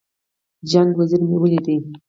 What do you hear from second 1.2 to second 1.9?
مې ولیدی.